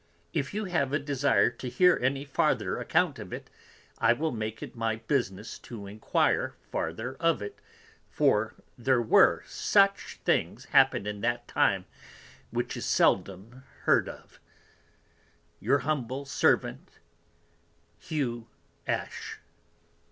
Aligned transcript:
If 0.33 0.51
you 0.55 0.65
have 0.65 0.93
a 0.93 0.97
desire 0.97 1.51
to 1.51 1.69
hear 1.69 1.99
any 2.01 2.25
farther 2.25 2.79
Account 2.79 3.19
of 3.19 3.31
it, 3.31 3.51
I 3.99 4.13
will 4.13 4.31
make 4.31 4.63
it 4.63 4.75
my 4.75 4.95
Business 4.95 5.59
to 5.59 5.85
inquire 5.85 6.55
farther 6.71 7.15
of 7.19 7.39
it, 7.43 7.59
for 8.09 8.55
there 8.79 8.99
were 8.99 9.43
such. 9.45 10.19
Things 10.25 10.65
happened 10.65 11.05
in 11.05 11.21
that 11.21 11.47
time 11.47 11.85
which 12.49 12.75
is 12.75 12.87
seldom 12.87 13.61
heard 13.83 14.09
of, 14.09 14.39
Your 15.59 15.77
humble 15.85 16.25
Servant 16.25 16.97
Hu. 18.09 18.47
Ash. 18.87 19.37